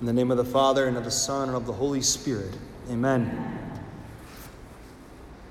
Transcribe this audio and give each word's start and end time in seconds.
In 0.00 0.06
the 0.06 0.12
name 0.14 0.30
of 0.30 0.38
the 0.38 0.44
Father, 0.44 0.86
and 0.86 0.96
of 0.96 1.04
the 1.04 1.10
Son, 1.10 1.48
and 1.48 1.56
of 1.56 1.66
the 1.66 1.74
Holy 1.74 2.00
Spirit. 2.00 2.56
Amen. 2.90 3.58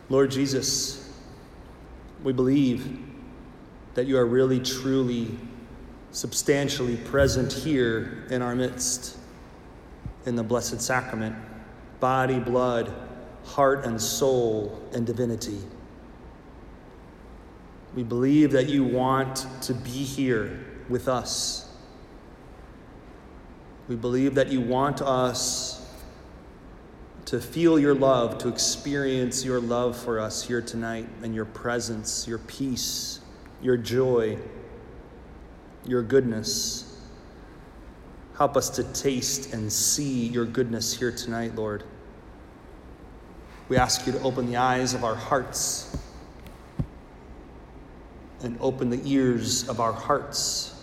Lord 0.10 0.32
Jesus, 0.32 1.14
we 2.24 2.34
believe 2.34 3.00
that 3.94 4.08
you 4.08 4.18
are 4.18 4.26
really, 4.26 4.60
truly, 4.60 5.38
substantially 6.12 6.98
present 6.98 7.54
here 7.54 8.26
in 8.32 8.42
our 8.42 8.56
midst 8.56 9.18
in 10.26 10.36
the 10.36 10.44
Blessed 10.44 10.82
Sacrament 10.82 11.36
body, 12.00 12.40
blood, 12.40 12.92
heart, 13.44 13.86
and 13.86 14.02
soul, 14.02 14.82
and 14.94 15.06
divinity. 15.06 15.60
We 17.96 18.04
believe 18.04 18.52
that 18.54 18.70
you 18.70 18.84
want 18.84 19.46
to 19.64 19.74
be 19.74 19.90
here 19.90 20.66
with 20.88 21.08
us. 21.08 21.69
We 23.90 23.96
believe 23.96 24.36
that 24.36 24.50
you 24.50 24.62
want 24.62 25.02
us 25.02 25.76
to 27.26 27.42
feel 27.42 27.80
your 27.80 27.96
love, 27.96 28.38
to 28.38 28.48
experience 28.48 29.44
your 29.44 29.60
love 29.60 29.98
for 29.98 30.20
us 30.20 30.44
here 30.44 30.62
tonight, 30.62 31.08
and 31.24 31.34
your 31.34 31.46
presence, 31.46 32.28
your 32.28 32.38
peace, 32.38 33.20
your 33.62 33.78
joy, 33.78 34.38
your 35.86 36.04
goodness. 36.04 37.02
Help 38.38 38.56
us 38.56 38.70
to 38.70 38.84
taste 38.94 39.54
and 39.54 39.74
see 39.74 40.28
your 40.28 40.46
goodness 40.46 40.98
here 40.98 41.12
tonight, 41.12 41.56
Lord. 41.56 41.84
We 43.70 43.78
ask 43.78 44.06
you 44.06 44.14
to 44.14 44.22
open 44.22 44.46
the 44.46 44.58
eyes 44.58 44.94
of 44.94 45.04
our 45.04 45.16
hearts 45.16 45.98
and 48.42 48.56
open 48.62 48.92
the 48.92 49.02
ears 49.04 49.68
of 49.68 49.80
our 49.80 49.94
hearts 49.94 50.76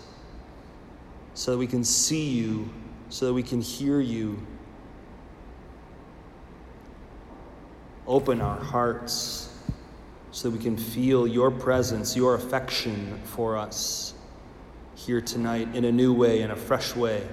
so 1.34 1.52
that 1.52 1.58
we 1.58 1.66
can 1.66 1.84
see 1.84 2.30
you, 2.30 2.68
so 3.08 3.26
that 3.26 3.34
we 3.34 3.42
can 3.42 3.60
hear 3.60 4.00
you. 4.00 4.44
Open 8.06 8.40
our 8.40 8.58
hearts 8.58 9.52
so 10.30 10.50
that 10.50 10.56
we 10.56 10.62
can 10.62 10.76
feel 10.76 11.26
your 11.26 11.50
presence, 11.50 12.14
your 12.14 12.34
affection 12.34 13.20
for 13.24 13.56
us 13.56 14.14
here 14.94 15.20
tonight 15.20 15.74
in 15.74 15.84
a 15.84 15.92
new 15.92 16.12
way, 16.12 16.42
in 16.42 16.50
a 16.50 16.56
fresh 16.56 16.94
way. 16.94 17.26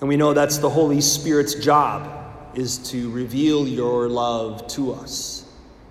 And 0.00 0.08
we 0.08 0.16
know 0.16 0.32
that's 0.32 0.58
the 0.58 0.70
Holy 0.70 1.00
Spirit's 1.00 1.54
job 1.54 2.56
is 2.56 2.78
to 2.90 3.10
reveal 3.10 3.68
your 3.68 4.08
love 4.08 4.66
to 4.68 4.92
us 4.92 5.44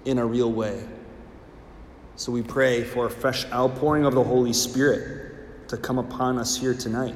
in 0.05 0.17
a 0.17 0.25
real 0.25 0.51
way. 0.51 0.83
So 2.16 2.31
we 2.31 2.41
pray 2.41 2.83
for 2.83 3.05
a 3.05 3.09
fresh 3.09 3.45
outpouring 3.45 4.05
of 4.05 4.13
the 4.13 4.23
Holy 4.23 4.51
Spirit 4.51 5.69
to 5.69 5.77
come 5.77 5.99
upon 5.99 6.38
us 6.38 6.57
here 6.57 6.73
tonight. 6.73 7.16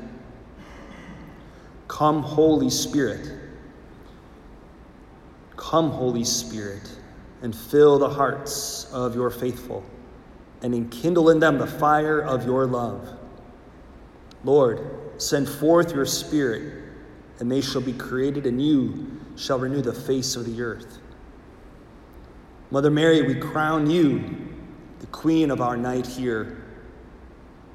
Come, 1.94 2.23
Holy 2.23 2.72
Spirit. 2.72 3.30
Come, 5.55 5.91
Holy 5.91 6.23
Spirit, 6.23 6.89
and 7.44 7.55
fill 7.55 8.00
the 8.00 8.09
hearts 8.09 8.91
of 8.91 9.13
your 9.13 9.30
faithful, 9.30 9.85
and 10.63 10.73
enkindle 10.73 11.30
in 11.30 11.38
them 11.38 11.59
the 11.59 11.67
fire 11.67 12.19
of 12.19 12.47
your 12.47 12.66
love. 12.66 13.16
Lord, 14.44 14.89
send 15.17 15.47
forth 15.47 15.94
your 15.94 16.08
Spirit, 16.08 16.83
and 17.39 17.52
they 17.52 17.61
shall 17.61 17.81
be 17.81 17.94
created, 17.94 18.47
and 18.47 18.59
you 18.59 19.22
shall 19.35 19.59
renew 19.59 19.83
the 19.83 19.94
face 19.94 20.35
of 20.35 20.47
the 20.47 20.63
earth. 20.63 20.97
Mother 22.72 22.89
Mary, 22.89 23.22
we 23.22 23.35
crown 23.35 23.88
you 23.88 24.47
the 25.00 25.07
queen 25.07 25.52
of 25.52 25.61
our 25.61 25.78
night 25.78 26.07
here, 26.07 26.62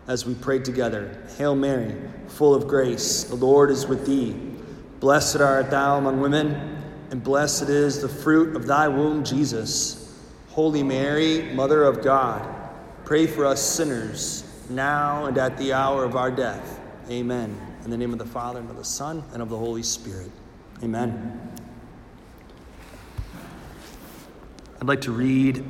as 0.09 0.25
we 0.25 0.35
pray 0.35 0.59
together 0.59 1.23
Hail 1.37 1.55
Mary, 1.55 1.95
full 2.29 2.55
of 2.55 2.67
grace, 2.67 3.25
the 3.25 3.37
Lord 3.37 3.71
is 3.71 3.87
with 3.87 4.07
thee. 4.07 4.35
Blessed 5.01 5.37
art 5.37 5.71
thou 5.71 5.99
among 5.99 6.21
women, 6.21 6.83
and 7.11 7.23
blessed 7.23 7.69
is 7.69 8.03
the 8.03 8.09
fruit 8.09 8.57
of 8.57 8.67
thy 8.67 8.89
womb, 8.89 9.23
Jesus. 9.23 10.19
Holy 10.49 10.83
Mary, 10.83 11.43
Mother 11.55 11.85
of 11.85 12.03
God, 12.03 12.45
pray 13.05 13.27
for 13.27 13.47
us 13.47 13.63
sinners, 13.63 14.45
now 14.71 15.27
and 15.27 15.39
at 15.39 15.57
the 15.59 15.73
hour 15.73 16.05
of 16.05 16.17
our 16.17 16.31
death. 16.31 16.81
Amen. 17.11 17.57
In 17.85 17.91
the 17.91 17.97
name 17.97 18.13
of 18.13 18.19
the 18.19 18.27
Father, 18.27 18.59
and 18.59 18.69
of 18.71 18.77
the 18.77 18.85
Son, 18.85 19.23
and 19.33 19.41
of 19.41 19.51
the 19.51 19.57
Holy 19.57 19.83
Spirit. 19.83 20.31
Amen. 20.83 21.53
I'd 24.81 24.89
like 24.89 25.03
to 25.03 25.13
read 25.13 25.65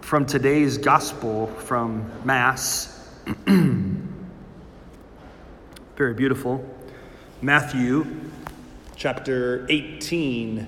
from 0.00 0.26
today's 0.26 0.76
gospel 0.78 1.46
from 1.46 2.10
Mass. 2.24 3.01
Very 5.96 6.14
beautiful. 6.14 6.68
Matthew 7.40 8.04
chapter 8.96 9.64
18 9.68 10.66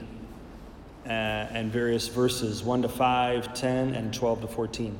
uh, 1.04 1.08
and 1.08 1.72
various 1.72 2.06
verses 2.06 2.62
1 2.62 2.82
to 2.82 2.88
5, 2.88 3.54
10, 3.54 3.94
and 3.94 4.14
12 4.14 4.42
to 4.42 4.46
14. 4.46 4.96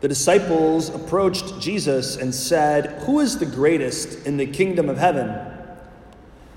The 0.00 0.08
disciples 0.08 0.90
approached 0.90 1.58
Jesus 1.58 2.16
and 2.16 2.34
said, 2.34 3.02
Who 3.04 3.20
is 3.20 3.38
the 3.38 3.46
greatest 3.46 4.26
in 4.26 4.36
the 4.36 4.46
kingdom 4.46 4.90
of 4.90 4.98
heaven? 4.98 5.34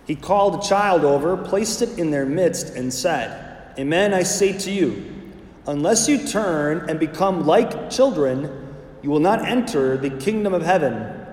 He 0.06 0.16
called 0.16 0.62
a 0.62 0.68
child 0.68 1.06
over, 1.06 1.38
placed 1.38 1.81
it 1.81 1.97
in 1.97 2.12
their 2.12 2.25
midst, 2.25 2.75
and 2.75 2.94
said, 2.94 3.73
Amen, 3.79 4.13
I 4.13 4.23
say 4.23 4.57
to 4.57 4.72
you, 4.72 5.06
Unless 5.68 6.09
you 6.09 6.28
turn 6.28 6.89
and 6.89 7.00
become 7.00 7.45
like 7.45 7.89
children, 7.89 8.59
you 9.02 9.10
will 9.10 9.20
not 9.20 9.46
enter 9.46 9.98
the 9.98 10.10
kingdom 10.10 10.54
of 10.54 10.62
heaven. 10.62 11.26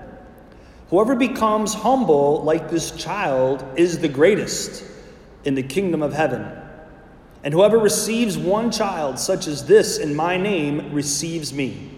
Whoever 0.89 1.15
becomes 1.15 1.73
humble 1.73 2.43
like 2.43 2.69
this 2.69 2.91
child 2.91 3.65
is 3.75 3.99
the 3.99 4.07
greatest 4.07 4.83
in 5.43 5.55
the 5.55 5.63
kingdom 5.63 6.01
of 6.01 6.13
heaven. 6.13 6.49
And 7.43 7.53
whoever 7.53 7.77
receives 7.77 8.37
one 8.37 8.71
child 8.71 9.19
such 9.19 9.47
as 9.47 9.65
this 9.65 9.97
in 9.97 10.15
my 10.15 10.37
name 10.37 10.93
receives 10.93 11.53
me. 11.53 11.91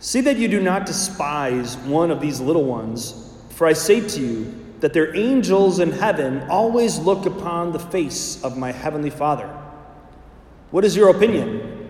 See 0.00 0.20
that 0.22 0.36
you 0.36 0.48
do 0.48 0.60
not 0.60 0.84
despise 0.84 1.76
one 1.76 2.10
of 2.10 2.20
these 2.20 2.40
little 2.40 2.64
ones, 2.64 3.32
for 3.50 3.66
I 3.66 3.72
say 3.72 4.06
to 4.06 4.20
you 4.20 4.54
that 4.80 4.92
their 4.92 5.14
angels 5.14 5.78
in 5.78 5.92
heaven 5.92 6.42
always 6.50 6.98
look 6.98 7.24
upon 7.24 7.72
the 7.72 7.78
face 7.78 8.42
of 8.42 8.58
my 8.58 8.72
heavenly 8.72 9.10
Father. 9.10 9.46
What 10.72 10.84
is 10.84 10.96
your 10.96 11.10
opinion? 11.10 11.81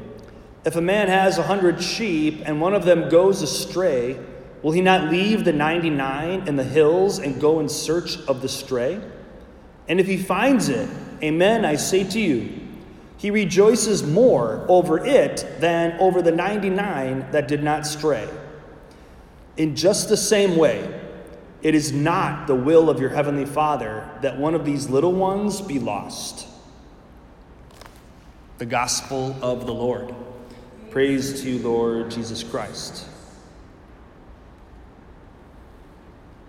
If 0.64 0.76
a 0.76 0.80
man 0.80 1.08
has 1.08 1.38
a 1.38 1.42
hundred 1.42 1.82
sheep 1.82 2.42
and 2.44 2.60
one 2.60 2.74
of 2.74 2.84
them 2.84 3.08
goes 3.08 3.42
astray, 3.42 4.18
will 4.62 4.72
he 4.72 4.80
not 4.80 5.10
leave 5.10 5.44
the 5.44 5.52
99 5.52 6.46
in 6.46 6.56
the 6.56 6.64
hills 6.64 7.18
and 7.18 7.40
go 7.40 7.58
in 7.58 7.68
search 7.68 8.18
of 8.28 8.42
the 8.42 8.48
stray? 8.48 9.00
And 9.88 9.98
if 9.98 10.06
he 10.06 10.16
finds 10.16 10.68
it, 10.68 10.88
amen, 11.22 11.64
I 11.64 11.74
say 11.74 12.04
to 12.04 12.20
you, 12.20 12.60
he 13.16 13.30
rejoices 13.30 14.02
more 14.02 14.64
over 14.68 15.04
it 15.04 15.46
than 15.58 15.98
over 16.00 16.22
the 16.22 16.32
99 16.32 17.30
that 17.32 17.48
did 17.48 17.62
not 17.62 17.86
stray. 17.86 18.28
In 19.56 19.76
just 19.76 20.08
the 20.08 20.16
same 20.16 20.56
way, 20.56 21.00
it 21.62 21.74
is 21.74 21.92
not 21.92 22.46
the 22.46 22.54
will 22.54 22.90
of 22.90 23.00
your 23.00 23.10
heavenly 23.10 23.46
Father 23.46 24.08
that 24.22 24.38
one 24.38 24.54
of 24.54 24.64
these 24.64 24.88
little 24.88 25.12
ones 25.12 25.60
be 25.60 25.78
lost 25.78 26.48
the 28.58 28.66
gospel 28.66 29.36
of 29.42 29.66
the 29.66 29.74
Lord. 29.74 30.14
Praise 30.92 31.40
to 31.40 31.48
you, 31.48 31.58
Lord 31.60 32.10
Jesus 32.10 32.42
Christ. 32.42 33.06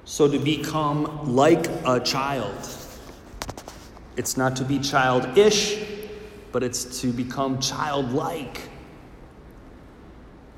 So, 0.04 0.30
to 0.30 0.38
become 0.38 1.34
like 1.34 1.70
a 1.86 2.02
child, 2.02 2.68
it's 4.18 4.36
not 4.36 4.58
to 4.58 4.66
be 4.66 4.80
childish, 4.80 5.82
but 6.52 6.62
it's 6.62 7.00
to 7.00 7.14
become 7.14 7.62
childlike. 7.62 8.68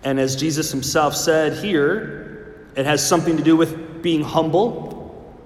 And 0.03 0.19
as 0.19 0.35
Jesus 0.35 0.71
himself 0.71 1.15
said 1.15 1.53
here, 1.53 2.65
it 2.75 2.87
has 2.87 3.07
something 3.07 3.37
to 3.37 3.43
do 3.43 3.55
with 3.55 4.01
being 4.01 4.23
humble. 4.23 5.37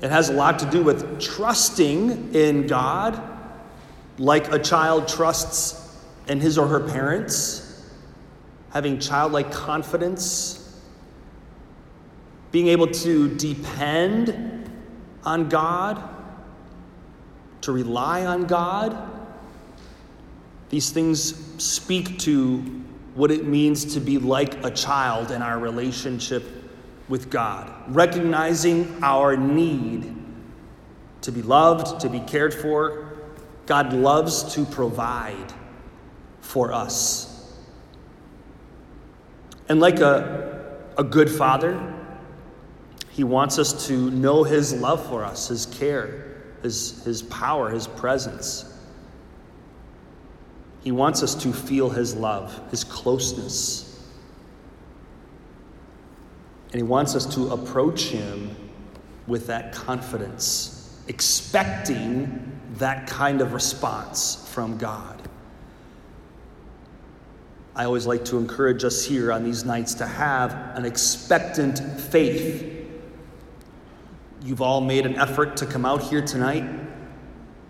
It 0.00 0.10
has 0.10 0.28
a 0.28 0.32
lot 0.32 0.60
to 0.60 0.70
do 0.70 0.84
with 0.84 1.20
trusting 1.20 2.36
in 2.36 2.68
God 2.68 3.20
like 4.16 4.52
a 4.52 4.60
child 4.60 5.08
trusts 5.08 5.87
in 6.28 6.40
his 6.40 6.58
or 6.58 6.66
her 6.66 6.80
parents, 6.80 7.86
having 8.70 8.98
childlike 8.98 9.50
confidence, 9.50 10.80
being 12.52 12.68
able 12.68 12.86
to 12.86 13.34
depend 13.36 14.70
on 15.24 15.48
God, 15.48 16.02
to 17.62 17.72
rely 17.72 18.24
on 18.24 18.46
God. 18.46 18.96
These 20.70 20.90
things 20.90 21.34
speak 21.62 22.18
to 22.20 22.58
what 23.14 23.30
it 23.30 23.46
means 23.46 23.94
to 23.94 24.00
be 24.00 24.18
like 24.18 24.64
a 24.64 24.70
child 24.70 25.30
in 25.30 25.42
our 25.42 25.58
relationship 25.58 26.44
with 27.08 27.30
God, 27.30 27.72
recognizing 27.88 29.02
our 29.02 29.36
need 29.36 30.14
to 31.22 31.32
be 31.32 31.42
loved, 31.42 32.00
to 32.00 32.08
be 32.08 32.20
cared 32.20 32.54
for, 32.54 33.12
God 33.66 33.92
loves 33.92 34.54
to 34.54 34.64
provide 34.64 35.52
for 36.48 36.72
us. 36.72 37.52
And 39.68 39.80
like 39.80 40.00
a, 40.00 40.78
a 40.96 41.04
good 41.04 41.30
father, 41.30 41.78
He 43.10 43.22
wants 43.22 43.58
us 43.58 43.86
to 43.88 44.10
know 44.10 44.44
His 44.44 44.72
love 44.72 45.06
for 45.06 45.26
us, 45.26 45.48
His 45.48 45.66
care, 45.66 46.36
His, 46.62 47.04
his 47.04 47.20
power, 47.20 47.68
His 47.68 47.86
presence. 47.86 48.64
He 50.82 50.90
wants 50.90 51.22
us 51.22 51.34
to 51.42 51.52
feel 51.52 51.90
His 51.90 52.14
love, 52.14 52.58
His 52.70 52.82
closeness. 52.82 54.02
And 56.72 56.76
He 56.76 56.82
wants 56.82 57.14
us 57.14 57.26
to 57.34 57.48
approach 57.50 58.04
Him 58.04 58.56
with 59.26 59.48
that 59.48 59.74
confidence, 59.74 60.98
expecting 61.08 62.58
that 62.76 63.06
kind 63.06 63.42
of 63.42 63.52
response 63.52 64.48
from 64.50 64.78
God. 64.78 65.27
I 67.78 67.84
always 67.84 68.06
like 68.08 68.24
to 68.24 68.38
encourage 68.38 68.82
us 68.82 69.04
here 69.04 69.32
on 69.32 69.44
these 69.44 69.64
nights 69.64 69.94
to 69.94 70.06
have 70.06 70.52
an 70.74 70.84
expectant 70.84 71.78
faith. 71.78 72.74
You've 74.42 74.60
all 74.60 74.80
made 74.80 75.06
an 75.06 75.14
effort 75.14 75.56
to 75.58 75.66
come 75.66 75.86
out 75.86 76.02
here 76.02 76.20
tonight. 76.20 76.68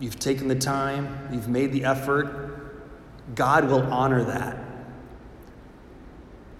You've 0.00 0.18
taken 0.18 0.48
the 0.48 0.54
time, 0.54 1.28
you've 1.30 1.48
made 1.48 1.72
the 1.72 1.84
effort. 1.84 2.86
God 3.34 3.66
will 3.66 3.82
honor 3.92 4.24
that. 4.24 4.56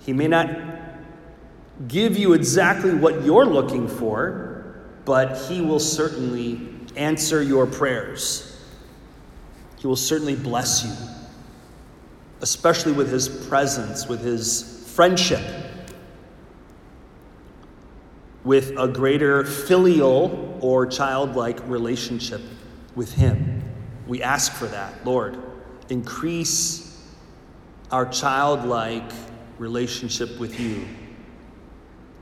He 0.01 0.13
may 0.13 0.29
not 0.29 0.51
give 1.89 2.19
you 2.19 2.35
exactly 2.35 2.93
what 2.93 3.25
you're 3.25 3.47
looking 3.47 3.89
for, 3.89 4.77
but 5.07 5.39
He 5.49 5.63
will 5.63 5.81
certainly 5.81 6.69
answer 6.97 7.43
your 7.43 7.67
prayers. 7.67 8.61
He 9.79 9.87
will 9.87 9.97
certainly 9.97 10.37
bless 10.37 10.85
you 10.85 11.18
especially 12.41 12.93
with 12.93 13.11
his 13.11 13.29
presence, 13.29 14.07
with 14.09 14.21
his 14.21 14.85
friendship, 14.95 15.43
with 18.45 18.73
a 18.79 18.89
greater 18.89 19.45
filial 19.45 20.59
or 20.63 20.87
childlike 20.87 21.67
relationship 21.69 22.41
with 22.95 23.13
him. 23.13 23.63
We 24.07 24.23
ask 24.23 24.53
for 24.53 24.67
that, 24.67 25.05
Lord. 25.05 25.39
Increase 25.89 27.07
our 27.91 28.07
childlike 28.07 29.11
relationship 29.59 30.39
with 30.39 30.59
you. 30.59 30.87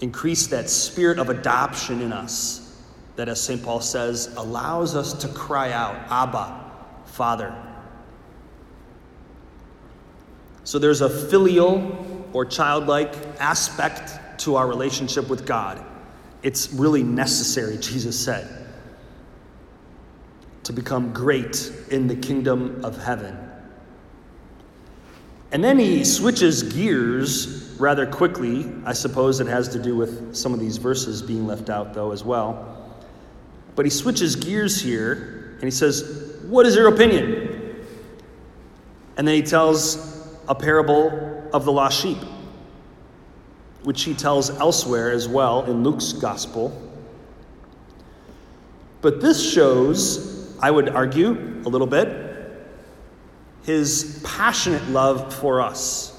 Increase 0.00 0.46
that 0.48 0.68
spirit 0.68 1.18
of 1.18 1.30
adoption 1.30 2.02
in 2.02 2.12
us 2.12 2.62
that, 3.16 3.28
as 3.28 3.40
St. 3.40 3.62
Paul 3.62 3.80
says, 3.80 4.34
allows 4.36 4.94
us 4.94 5.12
to 5.14 5.28
cry 5.28 5.72
out, 5.72 5.96
Abba, 6.10 6.70
Father. 7.06 7.54
So 10.66 10.80
there's 10.80 11.00
a 11.00 11.08
filial 11.08 12.28
or 12.32 12.44
childlike 12.44 13.14
aspect 13.38 14.40
to 14.40 14.56
our 14.56 14.66
relationship 14.66 15.28
with 15.28 15.46
God. 15.46 15.80
It's 16.42 16.72
really 16.72 17.04
necessary, 17.04 17.76
Jesus 17.80 18.18
said, 18.18 18.66
to 20.64 20.72
become 20.72 21.12
great 21.12 21.72
in 21.92 22.08
the 22.08 22.16
kingdom 22.16 22.84
of 22.84 23.00
heaven. 23.00 23.38
And 25.52 25.62
then 25.62 25.78
he 25.78 26.04
switches 26.04 26.64
gears 26.64 27.76
rather 27.78 28.04
quickly. 28.04 28.68
I 28.84 28.92
suppose 28.92 29.38
it 29.38 29.46
has 29.46 29.68
to 29.68 29.80
do 29.80 29.94
with 29.94 30.34
some 30.34 30.52
of 30.52 30.58
these 30.58 30.78
verses 30.78 31.22
being 31.22 31.46
left 31.46 31.70
out, 31.70 31.94
though, 31.94 32.10
as 32.10 32.24
well. 32.24 32.92
But 33.76 33.86
he 33.86 33.90
switches 33.90 34.34
gears 34.34 34.82
here 34.82 35.52
and 35.54 35.62
he 35.62 35.70
says, 35.70 36.40
What 36.48 36.66
is 36.66 36.74
your 36.74 36.88
opinion? 36.88 37.86
And 39.16 39.28
then 39.28 39.36
he 39.36 39.42
tells 39.42 40.15
a 40.48 40.54
parable 40.54 41.48
of 41.52 41.64
the 41.64 41.72
lost 41.72 42.00
sheep, 42.00 42.18
which 43.82 44.04
he 44.04 44.14
tells 44.14 44.50
elsewhere 44.50 45.10
as 45.10 45.28
well 45.28 45.64
in 45.64 45.82
Luke's 45.82 46.12
gospel. 46.12 46.82
But 49.00 49.20
this 49.20 49.52
shows, 49.52 50.56
I 50.60 50.70
would 50.70 50.88
argue, 50.88 51.62
a 51.64 51.68
little 51.68 51.86
bit, 51.86 52.24
his 53.64 54.22
passionate 54.24 54.88
love 54.88 55.34
for 55.34 55.60
us, 55.60 56.12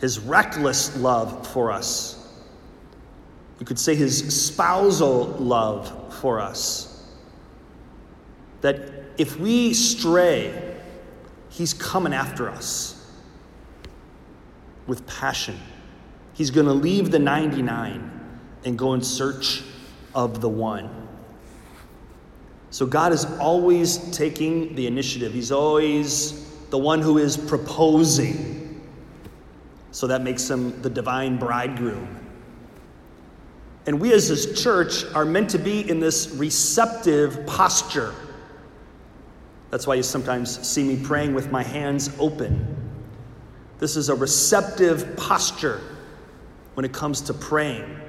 his 0.00 0.18
reckless 0.18 0.96
love 0.96 1.46
for 1.46 1.70
us. 1.70 2.12
You 3.60 3.66
could 3.66 3.78
say 3.78 3.94
his 3.94 4.44
spousal 4.44 5.26
love 5.38 6.14
for 6.20 6.40
us. 6.40 7.04
That 8.60 8.80
if 9.16 9.38
we 9.38 9.72
stray 9.72 10.65
He's 11.56 11.72
coming 11.72 12.12
after 12.12 12.50
us 12.50 13.02
with 14.86 15.06
passion. 15.06 15.58
He's 16.34 16.50
going 16.50 16.66
to 16.66 16.74
leave 16.74 17.10
the 17.10 17.18
99 17.18 18.10
and 18.66 18.78
go 18.78 18.92
in 18.92 19.00
search 19.00 19.62
of 20.14 20.42
the 20.42 20.50
one. 20.50 21.08
So 22.68 22.84
God 22.84 23.10
is 23.14 23.24
always 23.38 23.96
taking 24.10 24.74
the 24.74 24.86
initiative, 24.86 25.32
He's 25.32 25.50
always 25.50 26.46
the 26.68 26.76
one 26.76 27.00
who 27.00 27.16
is 27.16 27.38
proposing. 27.38 28.86
So 29.92 30.06
that 30.08 30.20
makes 30.20 30.50
him 30.50 30.82
the 30.82 30.90
divine 30.90 31.38
bridegroom. 31.38 32.20
And 33.86 33.98
we 33.98 34.12
as 34.12 34.28
his 34.28 34.62
church 34.62 35.06
are 35.14 35.24
meant 35.24 35.48
to 35.50 35.58
be 35.58 35.88
in 35.88 36.00
this 36.00 36.28
receptive 36.32 37.46
posture 37.46 38.14
that's 39.70 39.86
why 39.86 39.94
you 39.94 40.02
sometimes 40.02 40.66
see 40.66 40.84
me 40.84 41.02
praying 41.02 41.34
with 41.34 41.50
my 41.50 41.62
hands 41.62 42.10
open. 42.18 42.74
This 43.78 43.96
is 43.96 44.08
a 44.08 44.14
receptive 44.14 45.16
posture 45.16 45.80
when 46.74 46.84
it 46.84 46.92
comes 46.92 47.20
to 47.22 47.34
praying. 47.34 48.00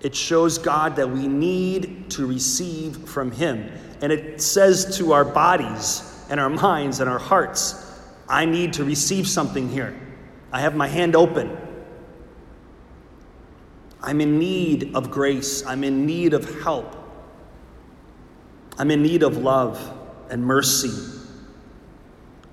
It 0.00 0.14
shows 0.14 0.58
God 0.58 0.96
that 0.96 1.08
we 1.08 1.28
need 1.28 2.10
to 2.10 2.26
receive 2.26 3.08
from 3.08 3.30
Him. 3.30 3.70
And 4.00 4.12
it 4.12 4.40
says 4.40 4.98
to 4.98 5.12
our 5.12 5.24
bodies 5.24 6.24
and 6.28 6.38
our 6.38 6.50
minds 6.50 7.00
and 7.00 7.08
our 7.08 7.18
hearts, 7.18 8.00
I 8.28 8.44
need 8.44 8.74
to 8.74 8.84
receive 8.84 9.28
something 9.28 9.68
here. 9.68 9.98
I 10.52 10.60
have 10.60 10.74
my 10.74 10.88
hand 10.88 11.16
open. 11.16 11.56
I'm 14.02 14.20
in 14.20 14.38
need 14.38 14.94
of 14.94 15.10
grace. 15.10 15.64
I'm 15.64 15.84
in 15.84 16.04
need 16.04 16.34
of 16.34 16.62
help. 16.62 16.96
I'm 18.78 18.90
in 18.90 19.02
need 19.02 19.22
of 19.22 19.38
love 19.38 20.00
and 20.32 20.42
mercy. 20.42 20.90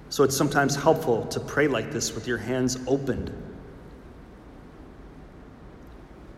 So 0.09 0.23
it's 0.23 0.35
sometimes 0.35 0.75
helpful 0.75 1.25
to 1.27 1.39
pray 1.39 1.67
like 1.69 1.91
this 1.91 2.13
with 2.13 2.27
your 2.27 2.37
hands 2.37 2.77
opened. 2.87 3.31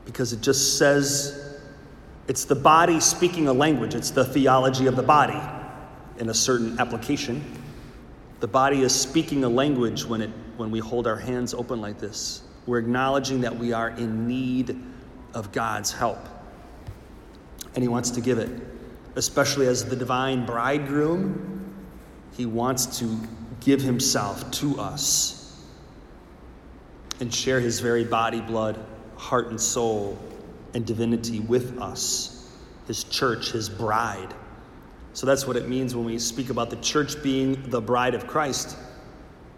Because 0.06 0.34
it 0.34 0.42
just 0.42 0.78
says 0.78 1.58
it's 2.28 2.46
the 2.46 2.56
body 2.56 3.00
speaking 3.00 3.48
a 3.48 3.54
language, 3.54 3.96
it's 3.96 4.12
the 4.12 4.24
theology 4.24 4.86
of 4.86 4.96
the 4.96 5.04
body 5.04 5.40
in 6.20 6.30
a 6.30 6.34
certain 6.34 6.80
application. 6.80 7.44
The 8.40 8.48
body 8.48 8.82
is 8.82 8.94
speaking 8.94 9.44
a 9.44 9.50
language 9.50 10.06
when, 10.06 10.22
it, 10.22 10.30
when 10.58 10.70
we 10.70 10.80
hold 10.80 11.08
our 11.08 11.18
hands 11.18 11.56
open 11.56 11.82
like 11.82 12.00
this. 12.00 12.44
We're 12.68 12.80
acknowledging 12.80 13.42
that 13.42 13.58
we 13.58 13.74
are 13.74 13.90
in 13.90 14.28
need 14.28 14.80
of 15.34 15.52
God's 15.52 15.92
help. 15.92 16.20
And 17.74 17.84
He 17.84 17.88
wants 17.88 18.12
to 18.12 18.22
give 18.22 18.38
it 18.38 18.50
especially 19.16 19.68
as 19.68 19.86
the 19.86 19.96
divine 19.96 20.46
bridegroom, 20.46 21.76
he 22.36 22.46
wants 22.46 23.00
to 23.00 23.18
give 23.60 23.82
himself 23.82 24.50
to 24.52 24.80
us 24.80 25.62
and 27.20 27.34
share 27.34 27.60
his 27.60 27.80
very 27.80 28.04
body, 28.04 28.42
blood, 28.42 28.84
heart, 29.16 29.48
and 29.50 29.62
soul 29.62 30.18
and 30.74 30.86
divinity 30.86 31.40
with 31.40 31.80
us, 31.80 32.50
his 32.88 33.04
church, 33.04 33.52
his 33.52 33.70
bride. 33.70 34.34
So 35.14 35.28
that's 35.28 35.46
what 35.46 35.58
it 35.58 35.68
means 35.68 35.94
when 35.94 36.06
we 36.06 36.18
speak 36.18 36.50
about 36.50 36.70
the 36.70 36.78
church 36.78 37.22
being 37.22 37.70
the 37.70 37.82
bride 37.82 38.16
of 38.16 38.26
Christ. 38.26 38.78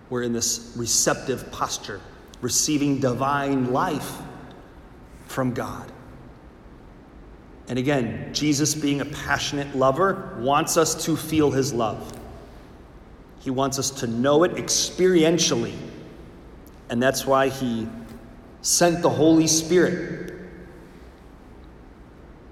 We're 0.10 0.24
in 0.24 0.34
this 0.34 0.74
receptive 0.76 1.50
posture, 1.52 2.02
receiving 2.42 3.00
divine 3.00 3.72
life 3.72 4.18
from 5.28 5.54
God. 5.54 5.93
And 7.68 7.80
again, 7.80 8.34
Jesus, 8.34 8.76
being 8.76 9.02
a 9.02 9.06
passionate 9.06 9.76
lover, 9.76 10.38
wants 10.40 10.76
us 10.78 11.06
to 11.06 11.16
feel 11.16 11.52
his 11.52 11.74
love. 11.74 12.12
He 13.40 13.50
wants 13.50 13.80
us 13.80 13.90
to 13.92 14.08
know 14.08 14.44
it 14.44 14.54
experientially. 14.56 15.76
And 16.90 17.02
that's 17.02 17.26
why 17.26 17.50
he 17.50 17.88
sent 18.62 19.02
the 19.02 19.10
Holy 19.10 19.48
Spirit. 19.48 20.34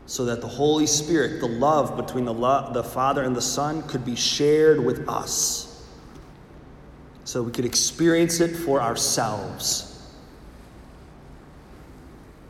So 0.06 0.26
that 0.26 0.42
the 0.42 0.48
Holy 0.48 0.88
Spirit, 0.88 1.40
the 1.40 1.48
love 1.48 1.96
between 1.96 2.26
the, 2.26 2.34
lo- 2.34 2.72
the 2.74 2.84
Father 2.84 3.24
and 3.24 3.36
the 3.36 3.42
Son, 3.42 3.84
could 3.84 4.04
be 4.04 4.16
shared 4.16 4.84
with 4.84 5.08
us. 5.08 5.88
So 7.24 7.44
we 7.44 7.52
could 7.52 7.66
experience 7.66 8.40
it 8.40 8.56
for 8.56 8.82
ourselves. 8.82 9.88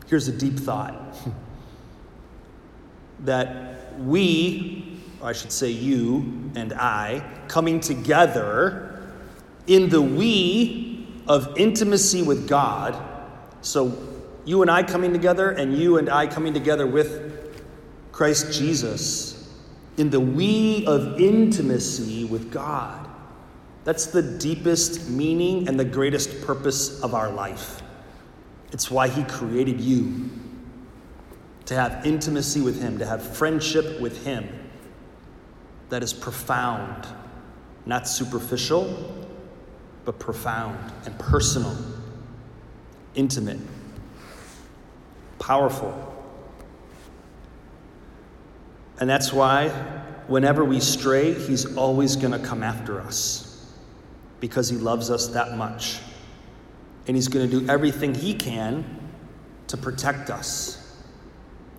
Here's 0.08 0.28
a 0.28 0.32
deep 0.32 0.58
thought. 0.58 1.16
that 3.24 3.98
we, 3.98 5.00
I 5.22 5.32
should 5.32 5.52
say 5.52 5.70
you 5.70 6.50
and 6.54 6.72
I, 6.72 7.24
coming 7.48 7.80
together 7.80 9.12
in 9.66 9.88
the 9.88 10.02
we 10.02 11.06
of 11.28 11.56
intimacy 11.56 12.22
with 12.22 12.48
God. 12.48 13.00
So 13.60 13.96
You 14.44 14.62
and 14.62 14.70
I 14.70 14.82
coming 14.82 15.12
together, 15.12 15.50
and 15.50 15.76
you 15.76 15.98
and 15.98 16.10
I 16.10 16.26
coming 16.26 16.52
together 16.52 16.86
with 16.86 17.62
Christ 18.10 18.52
Jesus 18.52 19.48
in 19.96 20.10
the 20.10 20.18
we 20.18 20.84
of 20.86 21.20
intimacy 21.20 22.24
with 22.24 22.50
God. 22.50 23.08
That's 23.84 24.06
the 24.06 24.22
deepest 24.22 25.08
meaning 25.08 25.68
and 25.68 25.78
the 25.78 25.84
greatest 25.84 26.42
purpose 26.42 27.00
of 27.02 27.14
our 27.14 27.30
life. 27.30 27.82
It's 28.72 28.90
why 28.90 29.08
He 29.08 29.22
created 29.24 29.80
you 29.80 30.30
to 31.66 31.74
have 31.74 32.04
intimacy 32.04 32.60
with 32.60 32.80
Him, 32.80 32.98
to 32.98 33.06
have 33.06 33.22
friendship 33.22 34.00
with 34.00 34.24
Him 34.24 34.48
that 35.88 36.02
is 36.02 36.12
profound, 36.12 37.06
not 37.86 38.08
superficial, 38.08 39.14
but 40.04 40.18
profound 40.18 40.92
and 41.04 41.16
personal, 41.18 41.76
intimate, 43.14 43.60
powerful. 45.38 46.08
And 49.00 49.08
that's 49.08 49.32
why 49.32 49.68
whenever 50.26 50.64
we 50.64 50.80
stray, 50.80 51.34
He's 51.34 51.76
always 51.76 52.16
going 52.16 52.32
to 52.32 52.38
come 52.38 52.62
after 52.62 53.00
us 53.00 53.72
because 54.40 54.68
He 54.68 54.76
loves 54.76 55.10
us 55.10 55.28
that 55.28 55.56
much. 55.56 55.98
And 57.06 57.16
He's 57.16 57.28
going 57.28 57.48
to 57.48 57.60
do 57.60 57.68
everything 57.68 58.14
He 58.14 58.34
can 58.34 58.84
to 59.68 59.76
protect 59.76 60.30
us 60.30 60.81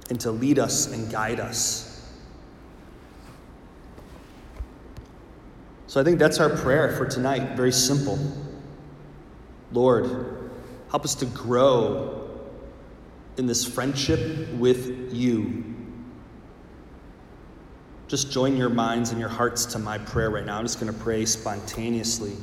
and 0.10 0.20
to 0.22 0.32
lead 0.32 0.60
us 0.60 0.92
and 0.92 1.12
guide 1.12 1.40
us. 1.40 1.90
So 5.88 6.02
I 6.02 6.04
think 6.04 6.18
that's 6.20 6.40
our 6.40 6.50
prayer 6.50 6.92
for 6.98 7.06
tonight. 7.06 7.56
Very 7.56 7.72
simple. 7.72 8.18
Lord, 9.72 10.50
help 10.90 11.06
us 11.06 11.16
to 11.16 11.26
grow 11.28 12.30
in 13.38 13.46
this 13.46 13.66
friendship 13.66 14.50
with 14.54 15.14
you. 15.14 15.64
Just 18.08 18.32
join 18.32 18.56
your 18.56 18.70
minds 18.70 19.10
and 19.10 19.20
your 19.20 19.30
hearts 19.30 19.66
to 19.68 19.80
my 19.80 19.98
prayer 19.98 20.30
right 20.30 20.46
now. 20.46 20.58
I'm 20.58 20.66
just 20.66 20.80
going 20.80 20.92
to 20.92 21.00
pray 21.00 21.26
spontaneously. 21.26 22.34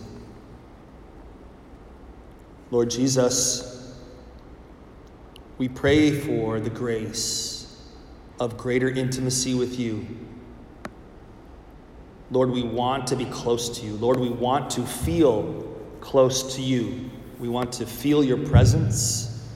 Lord 2.72 2.90
Jesus, 2.90 3.69
we 5.60 5.68
pray 5.68 6.10
for 6.10 6.58
the 6.58 6.70
grace 6.70 7.76
of 8.40 8.56
greater 8.56 8.88
intimacy 8.88 9.52
with 9.52 9.78
you. 9.78 10.06
Lord, 12.30 12.48
we 12.48 12.62
want 12.62 13.06
to 13.08 13.16
be 13.16 13.26
close 13.26 13.68
to 13.78 13.84
you. 13.84 13.92
Lord, 13.96 14.18
we 14.18 14.30
want 14.30 14.70
to 14.70 14.86
feel 14.86 15.70
close 16.00 16.56
to 16.56 16.62
you. 16.62 17.10
We 17.38 17.50
want 17.50 17.74
to 17.74 17.84
feel 17.84 18.24
your 18.24 18.38
presence. 18.38 19.46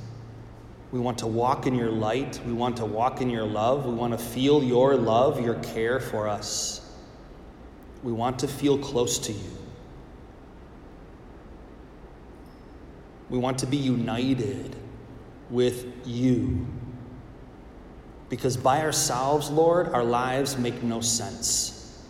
We 0.93 1.01
want 1.01 1.17
to 1.21 1.27
walk 1.27 1.67
in 1.67 1.75
your 1.75 1.91
light. 1.91 2.39
We 2.47 2.53
want 2.53 2.77
to 2.77 2.85
walk 2.85 3.23
in 3.23 3.31
your 3.31 3.47
love. 3.47 3.87
We 3.87 3.95
want 3.95 4.13
to 4.13 4.23
feel 4.23 4.63
your 4.63 4.97
love, 4.97 5.41
your 5.43 5.55
care 5.61 6.01
for 6.01 6.29
us. 6.29 6.95
We 8.03 8.13
want 8.13 8.39
to 8.41 8.47
feel 8.47 8.77
close 8.77 9.19
to 9.21 9.33
you. 9.33 9.51
We 13.31 13.39
want 13.39 13.57
to 13.61 13.67
be 13.67 13.79
united 13.79 14.77
with 15.55 15.87
you. 16.05 16.67
Because 18.29 18.57
by 18.57 18.83
ourselves, 18.83 19.49
Lord, 19.49 19.89
our 19.91 20.03
lives 20.03 20.59
make 20.59 20.83
no 20.83 21.01
sense. 21.01 22.03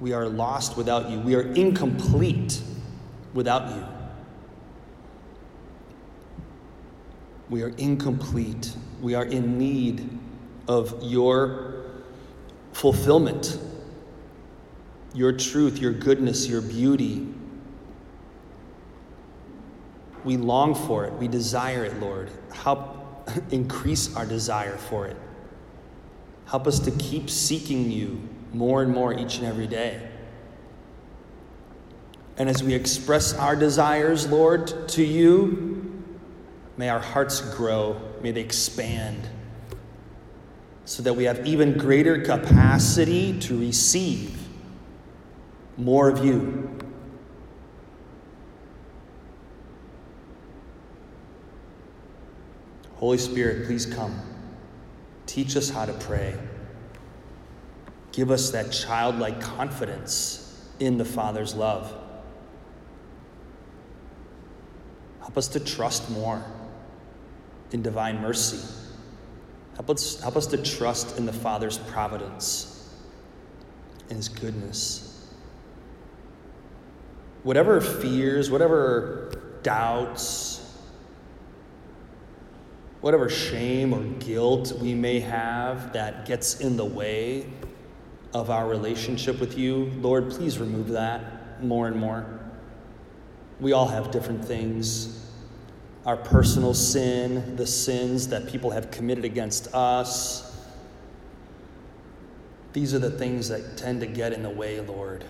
We 0.00 0.14
are 0.14 0.26
lost 0.26 0.78
without 0.78 1.10
you. 1.10 1.20
We 1.20 1.34
are 1.34 1.42
incomplete 1.42 2.62
without 3.34 3.76
you. 3.76 3.86
We 7.50 7.62
are 7.62 7.68
incomplete. 7.76 8.74
We 9.02 9.14
are 9.14 9.24
in 9.24 9.58
need 9.58 10.18
of 10.66 11.02
your 11.02 11.84
fulfillment, 12.72 13.58
your 15.12 15.32
truth, 15.32 15.78
your 15.78 15.92
goodness, 15.92 16.48
your 16.48 16.62
beauty. 16.62 17.26
We 20.24 20.36
long 20.36 20.74
for 20.74 21.04
it. 21.04 21.12
We 21.14 21.28
desire 21.28 21.84
it, 21.84 21.98
Lord. 22.00 22.30
Help 22.52 23.30
increase 23.50 24.14
our 24.16 24.26
desire 24.26 24.76
for 24.76 25.06
it. 25.06 25.16
Help 26.46 26.66
us 26.66 26.80
to 26.80 26.90
keep 26.90 27.30
seeking 27.30 27.90
you 27.90 28.28
more 28.52 28.82
and 28.82 28.92
more 28.92 29.16
each 29.16 29.38
and 29.38 29.46
every 29.46 29.66
day. 29.66 30.08
And 32.36 32.48
as 32.48 32.62
we 32.62 32.74
express 32.74 33.34
our 33.34 33.54
desires, 33.54 34.26
Lord, 34.28 34.88
to 34.90 35.04
you, 35.04 36.02
may 36.76 36.88
our 36.88 36.98
hearts 36.98 37.40
grow, 37.54 38.00
may 38.22 38.32
they 38.32 38.40
expand, 38.40 39.28
so 40.86 41.02
that 41.02 41.14
we 41.14 41.24
have 41.24 41.46
even 41.46 41.76
greater 41.76 42.20
capacity 42.22 43.38
to 43.40 43.60
receive 43.60 44.36
more 45.76 46.08
of 46.08 46.24
you. 46.24 46.79
Holy 53.00 53.16
Spirit, 53.16 53.66
please 53.66 53.86
come. 53.86 54.20
Teach 55.24 55.56
us 55.56 55.70
how 55.70 55.86
to 55.86 55.92
pray. 55.94 56.38
Give 58.12 58.30
us 58.30 58.50
that 58.50 58.70
childlike 58.72 59.40
confidence 59.40 60.68
in 60.78 60.98
the 60.98 61.04
Father's 61.04 61.54
love. 61.54 61.94
Help 65.20 65.38
us 65.38 65.48
to 65.48 65.60
trust 65.60 66.10
more 66.10 66.44
in 67.72 67.80
divine 67.80 68.20
mercy. 68.20 68.60
Help 69.76 69.90
us, 69.90 70.20
help 70.20 70.36
us 70.36 70.46
to 70.48 70.58
trust 70.58 71.16
in 71.16 71.24
the 71.24 71.32
Father's 71.32 71.78
providence 71.78 72.92
and 74.08 74.18
His 74.18 74.28
goodness. 74.28 75.26
Whatever 77.44 77.80
fears, 77.80 78.50
whatever 78.50 79.32
doubts, 79.62 80.59
whatever 83.00 83.28
shame 83.28 83.92
or 83.92 84.02
guilt 84.18 84.72
we 84.80 84.94
may 84.94 85.20
have 85.20 85.92
that 85.92 86.26
gets 86.26 86.60
in 86.60 86.76
the 86.76 86.84
way 86.84 87.46
of 88.32 88.50
our 88.50 88.68
relationship 88.68 89.40
with 89.40 89.58
you, 89.58 89.90
Lord, 90.00 90.30
please 90.30 90.58
remove 90.58 90.88
that 90.88 91.62
more 91.62 91.86
and 91.86 91.96
more. 91.96 92.40
We 93.58 93.72
all 93.72 93.88
have 93.88 94.10
different 94.10 94.44
things 94.44 95.20
our 96.06 96.16
personal 96.16 96.72
sin, 96.72 97.56
the 97.56 97.66
sins 97.66 98.28
that 98.28 98.48
people 98.48 98.70
have 98.70 98.90
committed 98.90 99.24
against 99.24 99.74
us. 99.74 100.58
These 102.72 102.94
are 102.94 102.98
the 102.98 103.10
things 103.10 103.48
that 103.48 103.76
tend 103.76 104.00
to 104.00 104.06
get 104.06 104.32
in 104.32 104.42
the 104.42 104.50
way, 104.50 104.80
Lord. 104.80 105.24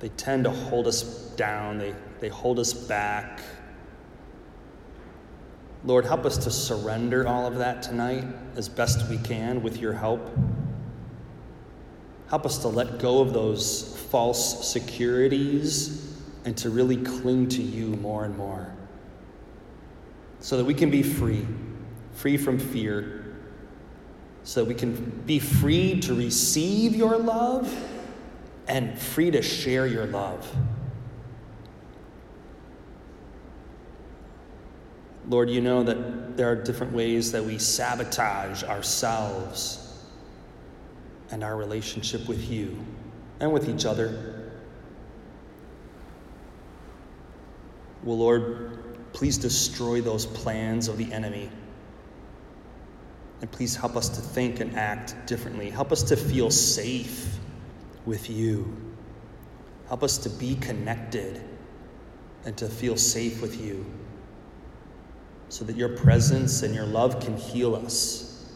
They 0.00 0.08
tend 0.10 0.44
to 0.44 0.50
hold 0.50 0.88
us 0.88 1.02
down, 1.36 1.78
they, 1.78 1.94
they 2.20 2.28
hold 2.28 2.58
us 2.58 2.72
back. 2.72 3.40
Lord, 5.84 6.04
help 6.04 6.26
us 6.26 6.38
to 6.38 6.50
surrender 6.50 7.26
all 7.26 7.46
of 7.46 7.58
that 7.58 7.82
tonight 7.82 8.24
as 8.56 8.68
best 8.68 9.08
we 9.08 9.18
can 9.18 9.62
with 9.62 9.78
your 9.78 9.92
help. 9.92 10.28
Help 12.28 12.44
us 12.44 12.58
to 12.58 12.68
let 12.68 12.98
go 12.98 13.20
of 13.20 13.32
those 13.32 13.96
false 14.10 14.70
securities 14.70 16.20
and 16.44 16.56
to 16.56 16.70
really 16.70 16.96
cling 16.96 17.48
to 17.48 17.62
you 17.62 17.88
more 17.96 18.24
and 18.24 18.36
more 18.36 18.74
so 20.40 20.56
that 20.56 20.64
we 20.64 20.74
can 20.74 20.90
be 20.90 21.02
free, 21.02 21.46
free 22.14 22.36
from 22.36 22.58
fear, 22.58 23.36
so 24.44 24.60
that 24.60 24.68
we 24.68 24.74
can 24.74 24.94
be 25.26 25.38
free 25.38 26.00
to 26.00 26.14
receive 26.14 26.94
your 26.94 27.18
love 27.18 27.72
and 28.66 28.98
free 28.98 29.30
to 29.30 29.42
share 29.42 29.86
your 29.86 30.06
love. 30.06 30.46
Lord, 35.28 35.50
you 35.50 35.60
know 35.60 35.82
that 35.82 36.36
there 36.38 36.50
are 36.50 36.56
different 36.56 36.92
ways 36.92 37.32
that 37.32 37.44
we 37.44 37.58
sabotage 37.58 38.64
ourselves 38.64 40.04
and 41.30 41.44
our 41.44 41.54
relationship 41.56 42.26
with 42.26 42.50
you 42.50 42.82
and 43.40 43.52
with 43.52 43.68
each 43.68 43.84
other. 43.84 44.52
Will, 48.04 48.18
Lord, 48.18 48.78
please 49.12 49.36
destroy 49.36 50.00
those 50.00 50.24
plans 50.24 50.88
of 50.88 50.96
the 50.96 51.12
enemy. 51.12 51.50
And 53.42 53.52
please 53.52 53.76
help 53.76 53.96
us 53.96 54.08
to 54.08 54.22
think 54.22 54.60
and 54.60 54.74
act 54.76 55.14
differently. 55.26 55.68
Help 55.68 55.92
us 55.92 56.02
to 56.04 56.16
feel 56.16 56.50
safe 56.50 57.38
with 58.06 58.30
you. 58.30 58.74
Help 59.88 60.02
us 60.02 60.16
to 60.18 60.30
be 60.30 60.54
connected 60.56 61.42
and 62.46 62.56
to 62.56 62.66
feel 62.66 62.96
safe 62.96 63.42
with 63.42 63.60
you 63.60 63.84
so 65.48 65.64
that 65.64 65.76
your 65.76 65.88
presence 65.88 66.62
and 66.62 66.74
your 66.74 66.86
love 66.86 67.20
can 67.20 67.36
heal 67.36 67.74
us 67.74 68.46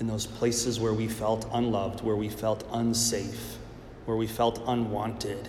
in 0.00 0.06
those 0.06 0.26
places 0.26 0.80
where 0.80 0.92
we 0.92 1.08
felt 1.08 1.48
unloved, 1.52 2.02
where 2.02 2.16
we 2.16 2.28
felt 2.28 2.64
unsafe, 2.72 3.56
where 4.06 4.16
we 4.16 4.26
felt 4.26 4.62
unwanted. 4.66 5.48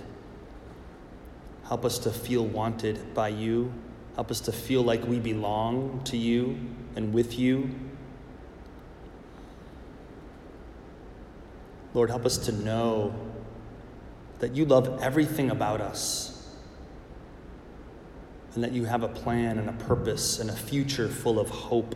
Help 1.67 1.85
us 1.85 1.97
to 1.99 2.11
feel 2.11 2.45
wanted 2.45 3.13
by 3.13 3.27
you 3.27 3.71
Help 4.15 4.31
us 4.31 4.39
to 4.41 4.51
feel 4.51 4.81
like 4.81 5.05
we 5.05 5.19
belong 5.19 6.01
to 6.05 6.15
you 6.15 6.57
and 6.95 7.13
with 7.13 7.37
you. 7.37 7.69
Lord, 11.93 12.09
help 12.09 12.25
us 12.25 12.37
to 12.39 12.51
know 12.53 13.13
that 14.39 14.55
you 14.55 14.65
love 14.65 15.01
everything 15.01 15.51
about 15.51 15.81
us 15.81 16.34
and 18.55 18.63
that 18.63 18.71
you 18.71 18.85
have 18.85 19.03
a 19.03 19.07
plan 19.09 19.59
and 19.59 19.69
a 19.69 19.73
purpose 19.73 20.39
and 20.39 20.49
a 20.49 20.55
future 20.55 21.09
full 21.09 21.39
of 21.39 21.49
hope 21.49 21.93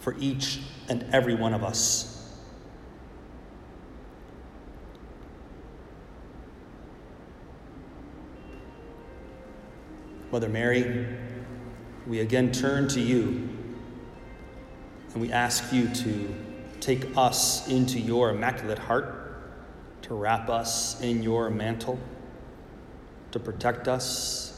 for 0.00 0.16
each 0.18 0.60
and 0.88 1.04
every 1.12 1.34
one 1.34 1.54
of 1.54 1.62
us. 1.62 2.08
Mother 10.32 10.48
Mary, 10.48 11.06
we 12.08 12.20
again 12.20 12.50
turn 12.50 12.88
to 12.88 13.00
you 13.00 13.48
and 15.12 15.20
we 15.20 15.30
ask 15.30 15.72
you 15.72 15.88
to 15.88 16.34
take 16.80 17.16
us 17.16 17.68
into 17.68 18.00
your 18.00 18.30
immaculate 18.30 18.78
heart, 18.78 20.02
to 20.02 20.14
wrap 20.14 20.48
us 20.48 21.00
in 21.00 21.22
your 21.22 21.50
mantle, 21.50 22.00
to 23.30 23.38
protect 23.38 23.86
us, 23.86 24.51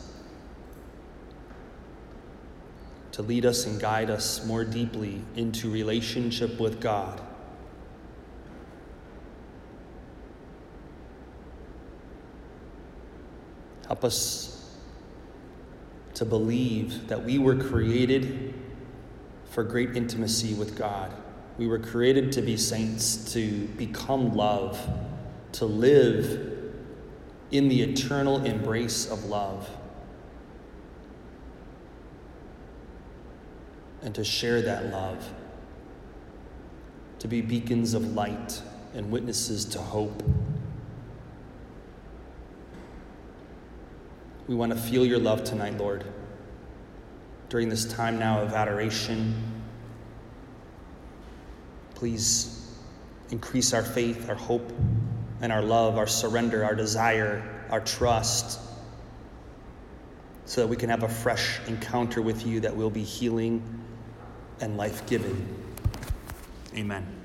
to 3.15 3.23
lead 3.23 3.47
us 3.47 3.65
and 3.65 3.81
guide 3.81 4.11
us 4.11 4.45
more 4.45 4.65
deeply 4.65 5.21
into 5.37 5.71
relationship 5.71 6.59
with 6.59 6.81
God. 6.81 7.21
Help 13.87 14.03
us 14.03 14.77
to 16.15 16.25
believe 16.25 17.07
that 17.07 17.23
we 17.25 17.39
were 17.39 17.55
created 17.55 18.53
for 19.45 19.63
great 19.63 19.97
intimacy 19.97 20.55
with 20.55 20.77
God. 20.77 21.15
We 21.57 21.69
were 21.69 21.79
created 21.79 22.33
to 22.33 22.43
be 22.43 22.57
saints, 22.57 23.33
to 23.33 23.69
become 23.77 24.35
love, 24.35 24.77
to 25.53 25.67
live 25.67 26.53
in 27.53 27.69
the 27.69 27.81
eternal 27.83 28.45
embrace 28.45 29.09
of 29.09 29.27
love, 29.27 29.71
and 34.05 34.15
to 34.15 34.23
share 34.23 34.61
that 34.61 34.93
love, 34.93 35.33
to 37.19 37.27
be 37.27 37.41
beacons 37.41 37.95
of 37.95 38.15
light 38.15 38.63
and 38.93 39.11
witnesses 39.11 39.65
to 39.65 39.79
hope. 39.79 40.23
We 44.47 44.55
want 44.55 44.73
to 44.73 44.79
feel 44.79 45.07
your 45.07 45.19
love 45.19 45.43
tonight, 45.43 45.79
Lord. 45.79 46.05
During 47.49 47.71
this 47.71 47.87
time 47.87 48.19
now 48.19 48.43
of 48.43 48.53
adoration, 48.53 49.35
please 51.95 52.77
increase 53.31 53.73
our 53.73 53.83
faith, 53.83 54.29
our 54.29 54.35
hope, 54.35 54.71
and 55.41 55.51
our 55.51 55.63
love, 55.63 55.97
our 55.97 56.07
surrender, 56.07 56.63
our 56.63 56.75
desire, 56.75 57.43
our 57.71 57.81
trust, 57.81 58.61
so 60.45 60.61
that 60.61 60.67
we 60.67 60.77
can 60.77 60.91
have 60.91 61.05
a 61.05 61.09
fresh 61.09 61.59
encounter 61.69 62.21
with 62.21 62.47
you 62.47 62.61
that 62.61 62.77
will 62.77 62.91
be 62.91 63.03
healing 63.03 63.63
and 64.61 64.77
life 64.77 65.07
giving. 65.07 65.47
Amen. 66.77 67.24